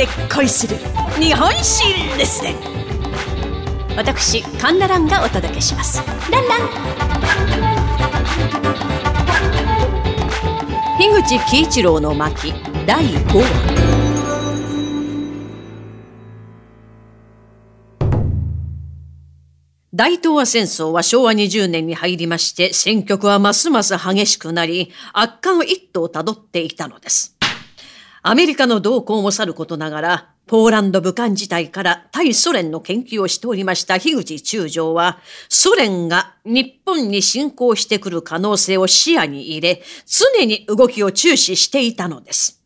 [0.00, 0.76] で恋する
[1.20, 1.84] 日本史
[2.16, 2.54] レッスン
[3.98, 6.02] 私カンナランがお届けします。
[6.30, 6.60] ランラン。
[10.96, 12.54] 樋口喜一郎の巻
[12.86, 13.44] 第5話。
[19.92, 27.39] 大東亜戦争は昭和20年に入りまして、戦局はますます激しくなり、悪化の一途をたどっていたのです。
[28.22, 42.62] アメリカの動向もさることながら、ポーランド武漢事態から対ソ連の研究をしておりました樋口中将は、ソ連が日本に侵攻してくる可能性を視野に入れ、常に動きを注視していたのです。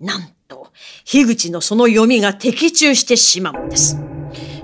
[0.00, 0.72] なんと、
[1.04, 3.98] 樋口のその読みが的中してしまうんです。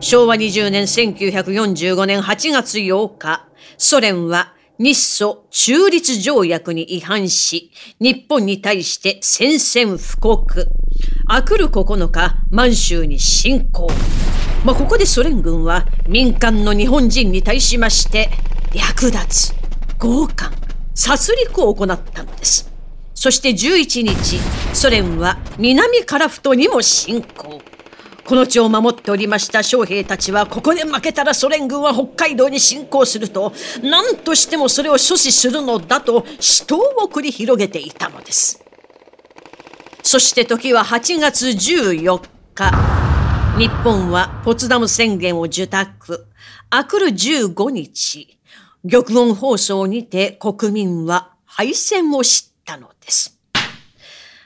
[0.00, 10.66] 昭和20年1945年8月8日、ソ連は日ソ中立条約に違反し、日本に対して宣戦布告。
[11.28, 13.88] あくる9日、満州に侵攻。
[14.64, 18.28] まあ、ここでソ連軍は民間の日本人に対しまして、
[18.74, 19.54] 略奪、
[20.00, 20.50] 強姦、
[20.96, 22.68] 殺戮を行ったのです。
[23.14, 24.40] そして11日、
[24.74, 27.62] ソ連は南カラフトにも侵攻。
[28.24, 38.64] この地を守っておりました将兵たちは、ここで負けたらソ連軍は北海道に侵攻すると、何としてもそれを阻止するのだと、死闘を繰り広げていたのです。
[40.02, 42.22] そして時は8月14
[42.54, 42.72] 日。
[43.58, 46.26] 日本はポツダム宣言を受託。
[46.70, 48.38] あくる15日、
[48.88, 53.41] 玉音放送にて国民は敗戦を知ったのです。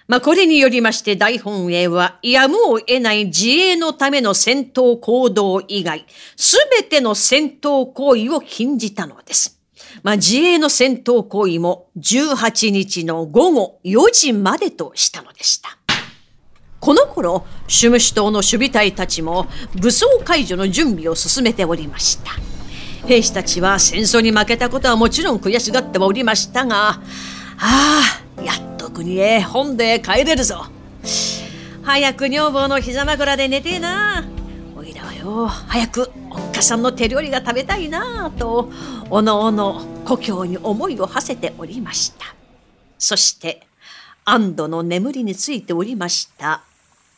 [0.08, 9.60] まあ、これによりまして大本営は、やむを得ない自衛のための戦闘行動以外、すべての戦闘行為を禁じたのです。
[10.02, 15.76] まあ、自衛の戦闘行為も18日の午後4時までとしたのでした。
[16.78, 22.32] この頃、シュムシュ島の守備隊たちも武装解除の準備を進めておりました。
[23.08, 27.00] 兵士たちは戦争に負けたことはもちろん悔しがってはおりましたが、あ
[27.58, 28.25] あ、
[28.96, 30.64] 国へ本で帰れるぞ。
[31.82, 34.24] 早く女房の膝枕で寝てえな。
[34.74, 38.70] おいらはよ早くおっかさんの手料理が食べたいなと
[39.10, 42.34] おのおの故郷に思いを馳せておりました。
[42.96, 43.66] そして
[44.24, 46.62] 安堵の眠りについておりました。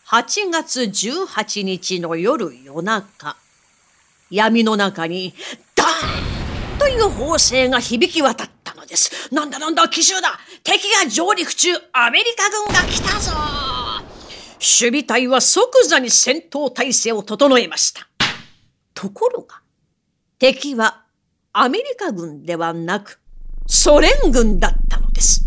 [0.09, 3.37] 8月18日の夜夜中
[4.33, 5.33] 闇の中に
[5.77, 8.58] ダーンという砲声が響き渡った。
[8.89, 9.33] です。
[9.33, 13.33] なんだなんだ、奇襲だ敵が上陸中、アメリカ軍が来たぞ
[14.59, 18.09] 守備隊は即座に戦闘態勢を整えました。
[18.95, 19.61] ところが、
[20.39, 21.05] 敵は
[21.53, 23.21] アメリカ軍ではなく、
[23.69, 25.45] ソ連軍だったのです。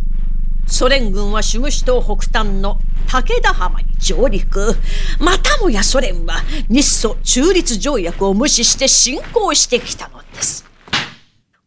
[0.68, 4.74] ソ連軍はシュムシ島北端の武田浜に上陸。
[5.20, 6.36] またもやソ連は
[6.70, 10.71] 日ソ中立条約を無視して侵攻してきたのです。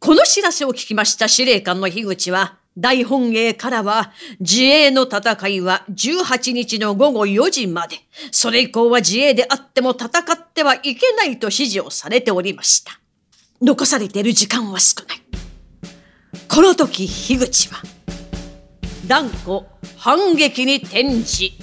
[0.05, 7.97] この知らせを聞きました司令官の樋口は、大本営からは、自衛の戦いは18日の午後4時まで、
[8.31, 13.01] それ以降は自衛であっても戦ってはいけないと指示をされておりました。
[13.63, 15.23] 残されている時間は少ない。
[16.49, 17.81] この時、樋口は、
[19.07, 19.63] 断固
[19.97, 21.55] 反撃に転じ、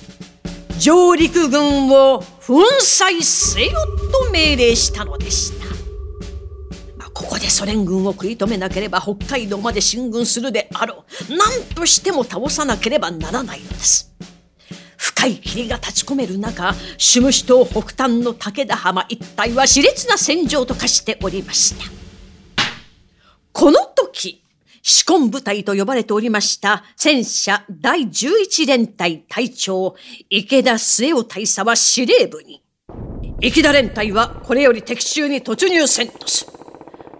[0.80, 3.72] 上陸軍を粉砕せよ
[4.26, 5.61] と命令したのでした。
[7.32, 11.38] ここでソ連軍を食い止めなければ北海道まで進軍するであろう。
[11.38, 14.14] 何としても倒さなければならないのです。
[14.98, 21.86] 深い霧が立ち込める中、シュムシ島北端の武田浜一帯は熾烈な戦場と化しておりました。
[23.54, 24.44] この時、
[24.84, 29.96] 四根部隊と呼ばれておりました戦車第11連隊隊長、
[30.30, 32.62] 池田末男大佐は司令部に、
[33.40, 36.51] 池田連隊はこれより敵中に突入せんとす。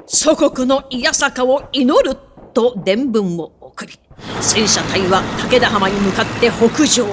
[0.06, 2.18] 祖国のいやさかを祈る
[2.54, 4.00] と伝聞を送り、
[4.42, 7.06] 戦車隊は武田浜に向かって北上。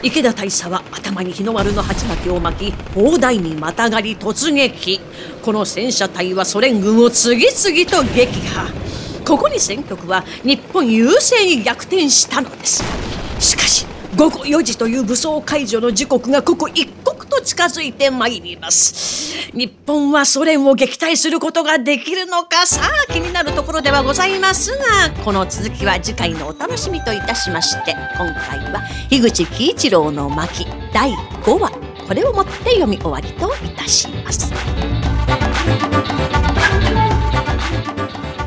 [0.00, 5.00] 池田大佐は頭に日の丸の鉢巻きを巻き、砲台にまたがり突撃。
[5.42, 8.72] この戦車隊はソ連軍を次々と撃破。
[9.26, 12.84] ここに戦局は日本優勢に逆転したのです。
[13.40, 13.86] しかし、
[14.16, 17.17] 午後4時という武装解除の時刻が刻一刻
[17.48, 19.50] 近づいてまいります。
[19.52, 22.66] 日本はソ連を撃退することができるのか？
[22.66, 24.84] さあ気になるところではございますが、
[25.24, 31.70] この続きは次回のお楽しみといたしまして、今回は樋口喜一郎の巻第5話、
[32.06, 34.52] これをもって読み終わりといたします。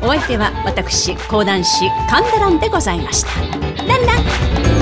[0.00, 3.30] お相手は私講談師神田蘭でございました。
[3.84, 4.14] ランラ
[4.78, 4.81] ン